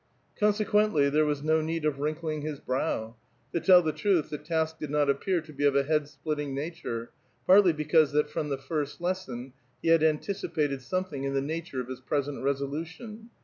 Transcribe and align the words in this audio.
"Consequently 0.39 1.03
tliere 1.11 1.27
was 1.27 1.43
no 1.43 1.61
need 1.61 1.85
of 1.85 1.99
wrinkling 1.99 2.41
his 2.41 2.59
brow; 2.59 3.15
to 3.53 3.59
tell 3.59 3.83
the 3.83 3.91
truth, 3.91 4.31
the 4.31 4.37
task 4.39 4.79
did 4.79 4.89
not 4.89 5.11
appear 5.11 5.41
to 5.41 5.53
be 5.53 5.63
of 5.63 5.75
a 5.75 5.83
head 5.83 6.07
split 6.07 6.39
ting 6.39 6.55
nature, 6.55 7.11
partly 7.45 7.71
because 7.71 8.11
that 8.11 8.27
from 8.27 8.49
the 8.49 8.57
first 8.57 8.99
lesson 8.99 9.53
he 9.79 9.89
had 9.89 10.01
anticipated 10.01 10.81
something 10.81 11.23
in 11.23 11.35
the 11.35 11.39
nature 11.39 11.79
of 11.79 11.87
his 11.87 11.99
present 12.01 12.41
resolution. 12.43 13.29